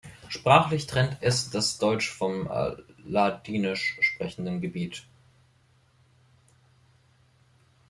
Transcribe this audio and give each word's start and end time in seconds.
Sprachlich 0.29 0.87
trennt 0.87 1.19
es 1.21 1.51
das 1.51 1.77
deutsch 1.77 2.09
vom 2.09 2.49
ladinisch 3.05 3.97
sprechenden 4.01 4.59
Gebiet. 4.59 5.05